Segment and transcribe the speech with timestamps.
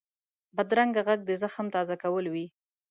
[0.55, 2.45] بدرنګه غږ د زخم تازه کول وي